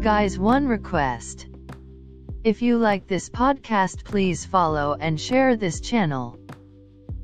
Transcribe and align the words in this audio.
Guys, 0.00 0.38
one 0.38 0.66
request. 0.66 1.46
If 2.42 2.62
you 2.62 2.78
like 2.78 3.06
this 3.06 3.28
podcast, 3.28 4.02
please 4.02 4.46
follow 4.46 4.96
and 4.98 5.20
share 5.20 5.56
this 5.56 5.78
channel. 5.78 6.38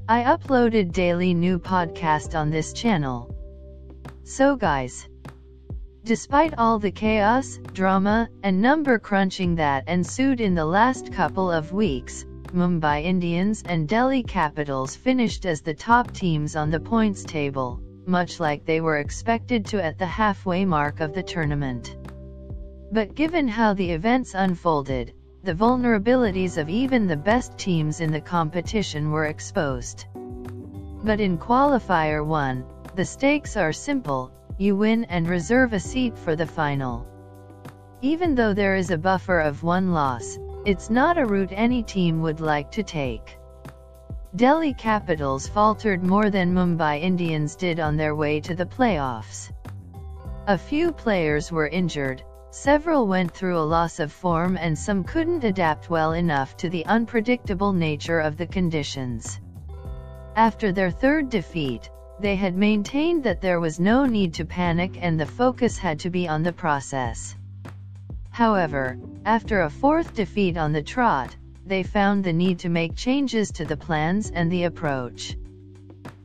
I 0.06 0.24
uploaded 0.24 0.92
daily 0.92 1.32
new 1.32 1.58
podcast 1.58 2.38
on 2.38 2.50
this 2.50 2.74
channel. 2.74 3.34
So 4.24 4.56
guys, 4.56 5.08
despite 6.04 6.58
all 6.58 6.78
the 6.78 6.90
chaos, 6.90 7.58
drama, 7.72 8.28
and 8.42 8.60
number 8.60 8.98
crunching 8.98 9.54
that 9.54 9.88
ensued 9.88 10.42
in 10.42 10.54
the 10.54 10.66
last 10.66 11.14
couple 11.14 11.50
of 11.50 11.72
weeks, 11.72 12.26
Mumbai 12.52 13.02
Indians 13.04 13.62
and 13.66 13.88
Delhi 13.88 14.22
Capitals 14.22 14.94
finished 14.94 15.46
as 15.46 15.62
the 15.62 15.72
top 15.72 16.12
teams 16.12 16.54
on 16.56 16.70
the 16.70 16.80
points 16.80 17.24
table, 17.24 17.80
much 18.04 18.38
like 18.38 18.66
they 18.66 18.82
were 18.82 18.98
expected 18.98 19.64
to 19.64 19.82
at 19.82 19.98
the 19.98 20.04
halfway 20.04 20.66
mark 20.66 21.00
of 21.00 21.14
the 21.14 21.22
tournament. 21.22 21.96
But 22.92 23.14
given 23.14 23.48
how 23.48 23.74
the 23.74 23.90
events 23.90 24.34
unfolded, 24.34 25.12
the 25.42 25.54
vulnerabilities 25.54 26.56
of 26.56 26.68
even 26.68 27.06
the 27.06 27.16
best 27.16 27.58
teams 27.58 28.00
in 28.00 28.12
the 28.12 28.20
competition 28.20 29.10
were 29.10 29.26
exposed. 29.26 30.06
But 31.04 31.20
in 31.20 31.36
Qualifier 31.38 32.24
1, 32.24 32.64
the 32.94 33.04
stakes 33.04 33.56
are 33.56 33.72
simple, 33.72 34.30
you 34.58 34.76
win 34.76 35.04
and 35.04 35.28
reserve 35.28 35.72
a 35.72 35.80
seat 35.80 36.16
for 36.16 36.36
the 36.36 36.46
final. 36.46 37.06
Even 38.02 38.34
though 38.34 38.54
there 38.54 38.76
is 38.76 38.90
a 38.90 38.98
buffer 38.98 39.40
of 39.40 39.62
one 39.62 39.92
loss, 39.92 40.38
it's 40.64 40.88
not 40.88 41.18
a 41.18 41.26
route 41.26 41.52
any 41.52 41.82
team 41.82 42.22
would 42.22 42.40
like 42.40 42.70
to 42.72 42.82
take. 42.82 43.38
Delhi 44.36 44.74
Capitals 44.74 45.48
faltered 45.48 46.02
more 46.02 46.30
than 46.30 46.52
Mumbai 46.54 47.00
Indians 47.00 47.56
did 47.56 47.80
on 47.80 47.96
their 47.96 48.14
way 48.14 48.40
to 48.40 48.54
the 48.54 48.66
playoffs. 48.66 49.50
A 50.46 50.58
few 50.58 50.92
players 50.92 51.50
were 51.50 51.68
injured, 51.68 52.22
Several 52.58 53.06
went 53.06 53.32
through 53.32 53.58
a 53.58 53.70
loss 53.76 54.00
of 54.00 54.10
form 54.10 54.56
and 54.56 54.76
some 54.78 55.04
couldn't 55.04 55.44
adapt 55.44 55.90
well 55.90 56.14
enough 56.14 56.56
to 56.56 56.70
the 56.70 56.86
unpredictable 56.86 57.74
nature 57.74 58.18
of 58.18 58.38
the 58.38 58.46
conditions. 58.46 59.38
After 60.36 60.72
their 60.72 60.90
third 60.90 61.28
defeat, 61.28 61.90
they 62.18 62.34
had 62.34 62.56
maintained 62.56 63.22
that 63.24 63.42
there 63.42 63.60
was 63.60 63.78
no 63.78 64.06
need 64.06 64.32
to 64.34 64.46
panic 64.46 64.96
and 65.02 65.20
the 65.20 65.26
focus 65.26 65.76
had 65.76 65.98
to 66.00 66.08
be 66.08 66.26
on 66.26 66.42
the 66.42 66.52
process. 66.52 67.36
However, 68.30 68.98
after 69.26 69.60
a 69.60 69.70
fourth 69.70 70.14
defeat 70.14 70.56
on 70.56 70.72
the 70.72 70.82
trot, 70.82 71.36
they 71.66 71.82
found 71.82 72.24
the 72.24 72.32
need 72.32 72.58
to 72.60 72.70
make 72.70 72.96
changes 72.96 73.50
to 73.52 73.66
the 73.66 73.76
plans 73.76 74.30
and 74.30 74.50
the 74.50 74.64
approach. 74.64 75.36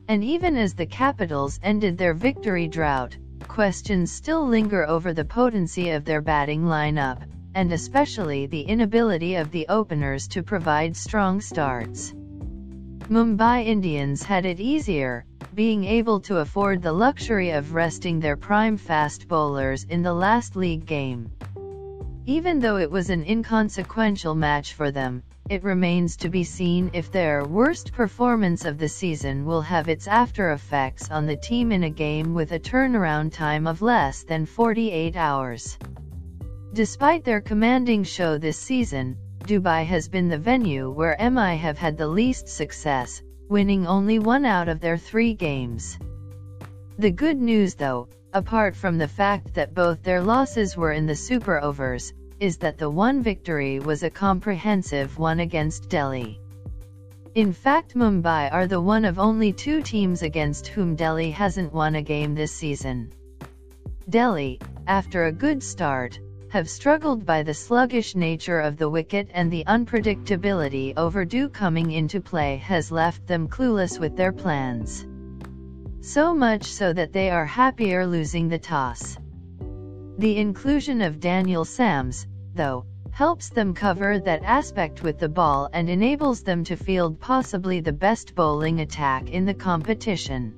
And 0.08 0.24
even 0.24 0.56
as 0.56 0.72
the 0.72 0.86
Capitals 0.86 1.60
ended 1.62 1.98
their 1.98 2.14
victory 2.14 2.68
drought, 2.68 3.18
questions 3.52 4.10
still 4.10 4.48
linger 4.48 4.88
over 4.88 5.12
the 5.12 5.26
potency 5.26 5.90
of 5.90 6.06
their 6.06 6.22
batting 6.22 6.64
lineup, 6.64 7.20
and 7.54 7.70
especially 7.70 8.46
the 8.46 8.62
inability 8.62 9.34
of 9.34 9.50
the 9.50 9.66
openers 9.68 10.26
to 10.26 10.42
provide 10.42 10.96
strong 10.96 11.38
starts. 11.38 12.14
Mumbai 13.10 13.66
Indians 13.66 14.22
had 14.22 14.46
it 14.46 14.58
easier, 14.58 15.26
being 15.54 15.84
able 15.84 16.18
to 16.18 16.38
afford 16.38 16.80
the 16.80 16.94
luxury 16.94 17.50
of 17.50 17.74
resting 17.74 18.18
their 18.18 18.38
prime 18.38 18.78
fast 18.78 19.28
bowlers 19.28 19.84
in 19.84 20.02
the 20.02 20.14
last 20.14 20.56
league 20.56 20.86
game. 20.86 21.30
Even 22.24 22.58
though 22.58 22.78
it 22.78 22.90
was 22.90 23.10
an 23.10 23.22
inconsequential 23.22 24.34
match 24.34 24.72
for 24.72 24.90
them, 24.90 25.22
it 25.48 25.64
remains 25.64 26.16
to 26.16 26.28
be 26.28 26.44
seen 26.44 26.90
if 26.92 27.10
their 27.10 27.44
worst 27.44 27.92
performance 27.92 28.64
of 28.64 28.78
the 28.78 28.88
season 28.88 29.44
will 29.44 29.60
have 29.60 29.88
its 29.88 30.06
after 30.06 30.52
effects 30.52 31.10
on 31.10 31.26
the 31.26 31.36
team 31.36 31.72
in 31.72 31.84
a 31.84 31.90
game 31.90 32.32
with 32.32 32.52
a 32.52 32.58
turnaround 32.58 33.32
time 33.32 33.66
of 33.66 33.82
less 33.82 34.22
than 34.22 34.46
48 34.46 35.16
hours. 35.16 35.78
Despite 36.72 37.24
their 37.24 37.40
commanding 37.40 38.02
show 38.04 38.38
this 38.38 38.56
season, 38.56 39.16
Dubai 39.40 39.84
has 39.84 40.08
been 40.08 40.28
the 40.28 40.38
venue 40.38 40.90
where 40.90 41.16
MI 41.18 41.56
have 41.56 41.76
had 41.76 41.98
the 41.98 42.06
least 42.06 42.48
success, 42.48 43.22
winning 43.48 43.86
only 43.86 44.18
one 44.18 44.46
out 44.46 44.68
of 44.68 44.80
their 44.80 44.96
three 44.96 45.34
games. 45.34 45.98
The 46.98 47.10
good 47.10 47.40
news 47.40 47.74
though, 47.74 48.08
apart 48.32 48.74
from 48.76 48.96
the 48.96 49.08
fact 49.08 49.54
that 49.54 49.74
both 49.74 50.02
their 50.02 50.22
losses 50.22 50.76
were 50.76 50.92
in 50.92 51.06
the 51.06 51.16
super 51.16 51.60
overs, 51.60 52.14
is 52.42 52.56
that 52.56 52.76
the 52.76 52.90
one 52.90 53.22
victory 53.22 53.78
was 53.78 54.02
a 54.02 54.10
comprehensive 54.10 55.16
one 55.16 55.38
against 55.38 55.88
Delhi. 55.88 56.40
In 57.36 57.52
fact 57.52 57.94
Mumbai 57.94 58.52
are 58.52 58.66
the 58.66 58.80
one 58.80 59.04
of 59.04 59.20
only 59.20 59.52
two 59.52 59.80
teams 59.80 60.22
against 60.22 60.66
whom 60.66 60.96
Delhi 60.96 61.30
hasn't 61.30 61.72
won 61.72 61.94
a 61.94 62.02
game 62.02 62.34
this 62.34 62.50
season. 62.50 63.12
Delhi, 64.10 64.58
after 64.88 65.26
a 65.26 65.38
good 65.44 65.62
start, 65.62 66.18
have 66.48 66.68
struggled 66.68 67.24
by 67.24 67.44
the 67.44 67.54
sluggish 67.54 68.16
nature 68.16 68.58
of 68.58 68.76
the 68.76 68.90
wicket 68.90 69.30
and 69.32 69.48
the 69.48 69.62
unpredictability 69.68 70.94
overdue 70.96 71.48
coming 71.48 71.92
into 71.92 72.20
play 72.20 72.56
has 72.56 72.90
left 72.90 73.24
them 73.28 73.46
clueless 73.46 74.00
with 74.00 74.16
their 74.16 74.32
plans. 74.32 75.06
So 76.00 76.34
much 76.34 76.64
so 76.64 76.92
that 76.92 77.12
they 77.12 77.30
are 77.30 77.46
happier 77.46 78.04
losing 78.04 78.48
the 78.48 78.58
toss. 78.58 79.16
The 80.18 80.36
inclusion 80.36 81.00
of 81.02 81.20
Daniel 81.20 81.64
Sams, 81.64 82.26
though, 82.54 82.84
helps 83.10 83.50
them 83.50 83.74
cover 83.74 84.18
that 84.18 84.42
aspect 84.42 85.02
with 85.02 85.18
the 85.18 85.28
ball 85.28 85.68
and 85.72 85.90
enables 85.90 86.42
them 86.42 86.64
to 86.64 86.76
field 86.76 87.20
possibly 87.20 87.80
the 87.80 87.92
best 87.92 88.34
bowling 88.34 88.80
attack 88.80 89.30
in 89.30 89.44
the 89.44 89.54
competition. 89.54 90.54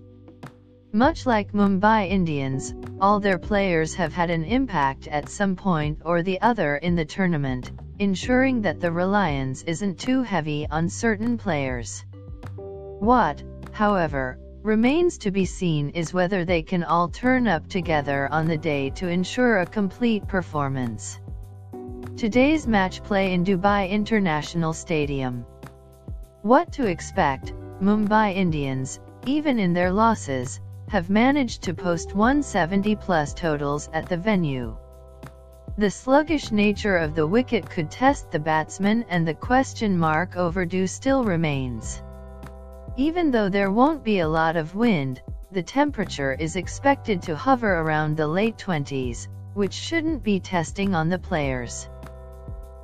Much 0.93 1.27
like 1.27 1.53
Mumbai 1.53 2.09
Indians, 2.09 2.73
all 3.01 3.19
their 3.19 3.39
players 3.39 3.95
have 3.95 4.13
had 4.13 4.31
an 4.31 4.45
impact 4.45 5.09
at 5.09 5.29
some 5.29 5.57
point 5.57 5.99
or 6.05 6.23
the 6.23 6.41
other 6.41 6.77
in 6.77 6.95
the 6.95 7.05
tournament, 7.05 7.73
ensuring 7.99 8.63
that 8.63 8.81
the 8.81 8.93
reliance 8.93 9.63
isn't 9.63 9.99
too 9.99 10.23
heavy 10.23 10.69
on 10.71 10.89
certain 10.89 11.37
players. 11.37 12.05
What, 12.57 13.43
however, 13.73 14.39
remains 14.63 15.19
to 15.19 15.33
be 15.33 15.45
seen 15.45 15.91
is 15.91 16.15
whether 16.15 16.45
they 16.45 16.63
can 16.63 16.85
all 16.85 17.09
turn 17.09 17.49
up 17.49 17.67
together 17.67 18.29
on 18.31 18.47
the 18.47 18.57
day 18.57 18.91
to 18.91 19.09
ensure 19.09 19.59
a 19.59 19.67
complete 19.67 20.27
performance. 20.29 21.19
Today's 22.17 22.69
match 22.69 23.03
play 23.03 23.35
in 23.35 23.45
Dubai 23.45 23.91
International 23.91 24.73
Stadium. 24.73 25.45
What 26.43 26.71
to 26.75 26.87
expect, 26.87 27.53
Mumbai 27.83 28.37
Indians, 28.37 29.01
even 29.27 29.59
in 29.59 29.73
their 29.73 29.91
losses, 29.91 30.61
have 30.89 31.11
managed 31.11 31.63
to 31.63 31.75
post 31.75 32.15
170 32.15 32.95
plus 32.95 33.35
totals 33.35 33.91
at 33.93 34.09
the 34.09 34.17
venue. 34.17 34.77
The 35.77 35.91
sluggish 35.91 36.53
nature 36.53 36.97
of 36.97 37.17
the 37.17 37.27
wicket 37.27 37.69
could 37.69 37.91
test 37.91 38.31
the 38.31 38.39
batsmen 38.39 39.05
and 39.09 39.27
the 39.27 39.35
question 39.35 39.99
mark 39.99 40.37
overdue 40.37 40.87
still 40.87 41.25
remains. 41.25 42.01
Even 42.97 43.33
though 43.33 43.49
there 43.49 43.73
won't 43.73 44.05
be 44.05 44.21
a 44.21 44.29
lot 44.29 44.55
of 44.55 44.77
wind, 44.77 45.21
the 45.51 45.65
temperature 45.65 46.35
is 46.35 46.55
expected 46.55 47.23
to 47.23 47.35
hover 47.35 47.81
around 47.81 48.17
the 48.17 48.29
late 48.29 48.57
20s, 48.57 49.27
which 49.55 49.73
shouldn't 49.73 50.23
be 50.23 50.39
testing 50.39 50.95
on 50.95 51.09
the 51.09 51.19
players. 51.19 51.89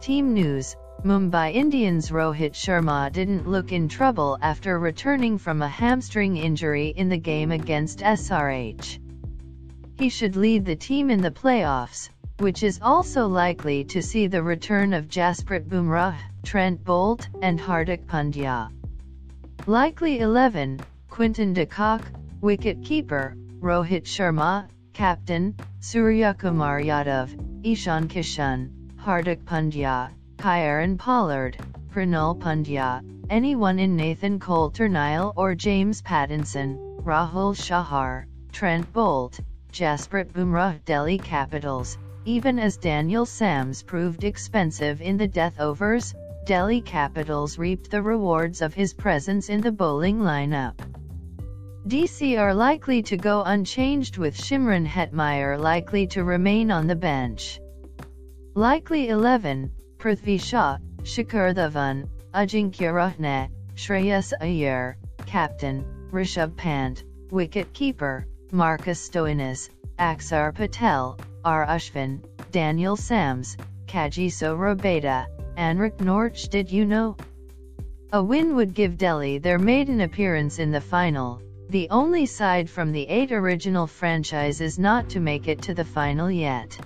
Team 0.01 0.33
News 0.33 0.77
Mumbai 1.05 1.55
Indians 1.55 2.11
Rohit 2.11 2.55
Sharma 2.55 3.13
didn't 3.13 3.47
look 3.47 3.71
in 3.71 3.87
trouble 3.87 4.39
after 4.41 4.79
returning 4.79 5.37
from 5.37 5.61
a 5.61 5.69
hamstring 5.69 6.39
injury 6.39 6.89
in 6.89 7.11
the 7.11 7.19
game 7.19 7.53
against 7.53 7.99
SRH. 7.99 8.99
He 9.99 10.09
should 10.09 10.37
lead 10.37 10.65
the 10.65 10.75
team 10.75 11.11
in 11.11 11.21
the 11.21 11.31
playoffs, 11.31 12.09
which 12.39 12.63
is 12.63 12.81
also 12.81 13.27
likely 13.27 13.85
to 13.85 14.01
see 14.01 14.27
the 14.27 14.43
return 14.43 14.95
of 14.95 15.07
Jasprit 15.07 15.69
Bumrah, 15.69 16.17
Trent 16.45 16.83
Boult, 16.83 17.29
and 17.43 17.61
Hardik 17.61 18.07
Pandya. 18.07 18.71
Likely 19.67 20.21
11, 20.21 20.81
Quinton 21.11 21.53
de 21.53 21.67
Kock, 21.67 22.11
wicket-keeper, 22.41 23.37
Rohit 23.61 24.05
Sharma, 24.05 24.67
captain, 24.95 25.55
Suryakumar 25.81 26.83
Yadav, 26.83 27.29
Ishan 27.63 28.09
Kishan, 28.09 28.80
Hardik 29.05 29.45
Pandya, 29.45 30.11
Kieron 30.37 30.99
Pollard, 30.99 31.57
Krunal 31.91 32.39
Pandya, 32.39 33.03
anyone 33.31 33.79
in 33.79 33.97
Nathan 33.97 34.39
Coulter 34.39 34.91
Nile 34.91 35.33
or 35.37 35.55
James 35.55 36.03
Pattinson, 36.03 37.01
Rahul 37.03 37.57
Chahar, 37.57 38.27
Trent 38.53 38.93
Boult, 38.93 39.41
Jasprit 39.73 40.31
Bumrah 40.33 40.85
Delhi 40.85 41.17
Capitals, 41.17 41.97
even 42.27 42.59
as 42.59 42.77
Daniel 42.77 43.25
Sams 43.25 43.83
proved 43.83 44.23
expensive 44.23 45.01
in 45.01 45.17
the 45.17 45.29
death 45.29 45.59
overs, 45.59 46.15
Delhi 46.45 46.83
Capitals 46.83 47.57
reaped 47.57 47.91
the 47.91 48.03
rewards 48.03 48.61
of 48.61 48.75
his 48.75 48.93
presence 48.93 49.49
in 49.49 49.63
the 49.63 49.73
bowling 49.73 50.19
lineup. 50.19 50.75
DC 51.89 52.39
are 52.39 52.53
likely 52.53 53.03
to 53.05 53.17
go 53.17 53.43
unchanged 53.45 54.19
with 54.19 54.37
Shimron 54.37 54.87
Hetmyer 54.87 55.59
likely 55.59 56.07
to 56.09 56.23
remain 56.23 56.71
on 56.71 56.87
the 56.87 56.97
bench. 56.97 57.59
Likely 58.57 59.11
11, 59.11 59.71
Prithvi 59.97 60.41
Shaw, 60.41 60.77
Shikhar 61.03 61.55
Dhawan, 61.55 62.09
Ajinkya 62.35 62.93
Rahane, 62.93 63.49
Shreyas 63.77 64.33
Iyer, 64.41 64.97
Captain, 65.25 65.85
Rishabh 66.11 66.57
Pant, 66.57 67.05
Wicket 67.31 67.73
Keeper, 67.73 68.27
Marcus 68.51 69.09
Stoinis, 69.09 69.71
Axar 70.01 70.53
Patel, 70.53 71.17
R. 71.45 71.65
Ashwin, 71.65 72.19
Daniel 72.51 72.97
Sams, 72.97 73.57
Kagiso 73.87 74.59
Rabada, 74.59 75.27
Anrich 75.57 75.99
Nortje 75.99 76.51
did 76.51 76.73
you 76.73 76.85
know? 76.85 77.17
A 78.13 78.21
win 78.21 78.57
would 78.57 78.75
give 78.75 78.99
Delhi 78.99 79.39
their 79.39 79.61
maiden 79.61 80.01
appearance 80.01 80.59
in 80.59 80.73
the 80.73 80.81
final, 80.81 81.41
the 81.69 81.89
only 81.91 82.27
side 82.27 82.69
from 82.69 82.91
the 82.91 83.07
eight 83.07 83.31
original 83.31 83.87
franchises 83.87 84.77
not 84.77 85.09
to 85.11 85.21
make 85.21 85.47
it 85.47 85.63
to 85.63 85.73
the 85.73 85.85
final 85.85 86.29
yet. 86.29 86.77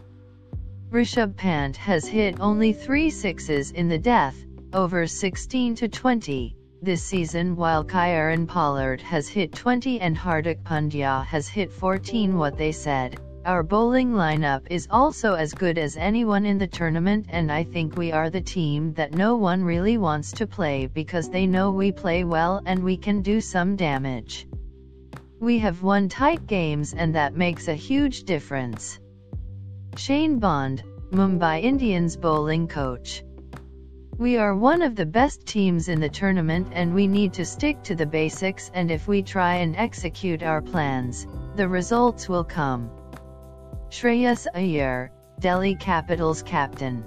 Rishabh 0.95 1.35
Pant 1.35 1.77
has 1.77 2.07
hit 2.07 2.37
only 2.39 2.73
three 2.73 3.11
sixes 3.11 3.73
in 3.73 3.89
the 3.89 3.99
death, 3.99 4.37
over 4.73 5.09
16 5.09 5.75
to 5.75 5.89
20, 5.89 6.55
this 6.83 7.03
season 7.03 7.57
while 7.57 7.85
Kieron 7.85 8.47
Pollard 8.47 9.01
has 9.01 9.27
hit 9.27 9.51
20 9.51 10.01
and 10.01 10.17
Hardik 10.17 10.63
Pandya 10.63 11.27
has 11.27 11.49
hit 11.49 11.73
14 11.73 12.39
what 12.39 12.57
they 12.57 12.71
said. 12.71 13.19
Our 13.45 13.65
bowling 13.65 14.13
lineup 14.13 14.69
is 14.71 14.87
also 14.89 15.35
as 15.35 15.53
good 15.53 15.79
as 15.79 15.97
anyone 15.97 16.47
in 16.47 16.59
the 16.59 16.69
tournament 16.69 17.27
and 17.29 17.51
I 17.51 17.65
think 17.65 17.97
we 17.97 18.13
are 18.13 18.31
the 18.31 18.41
team 18.41 18.95
that 18.95 19.15
no 19.15 19.35
one 19.35 19.65
really 19.65 19.99
wants 19.99 20.31
to 20.35 20.47
play 20.47 20.87
because 20.87 21.29
they 21.29 21.49
know 21.49 21.73
we 21.73 21.91
play 21.91 22.23
well 22.23 22.63
and 22.67 22.85
we 22.85 22.97
can 22.97 23.21
do 23.21 23.41
some 23.41 23.75
damage. 23.75 24.47
We 25.41 25.59
have 25.59 25.83
won 25.83 26.09
tight 26.09 26.47
games 26.47 26.95
and 26.95 27.17
that 27.17 27.35
makes 27.35 27.67
a 27.67 27.75
huge 27.75 28.23
difference. 28.23 29.01
Shane 29.97 30.41
Bond, 30.41 30.83
Mumbai 31.13 31.63
Indians 31.63 32.17
bowling 32.17 32.67
coach. 32.67 33.23
We 34.19 34.37
are 34.39 34.57
one 34.57 34.83
of 34.83 34.97
the 34.97 35.07
best 35.07 35.47
teams 35.47 35.89
in 35.89 36.01
the 36.01 36.09
tournament 36.09 36.67
and 36.73 36.93
we 36.93 37.07
need 37.07 37.33
to 37.35 37.45
stick 37.45 37.81
to 37.85 37.95
the 37.95 38.07
basics 38.07 38.73
and 38.75 38.91
if 38.91 39.07
we 39.07 39.23
try 39.23 39.55
and 39.55 39.77
execute 39.77 40.43
our 40.43 40.61
plans, 40.61 41.29
the 41.55 41.69
results 41.69 42.29
will 42.29 42.45
come. 42.45 42.91
Shreyas 43.89 44.49
Iyer, 44.53 45.13
Delhi 45.39 45.77
Capitals 45.77 46.43
captain 46.43 47.05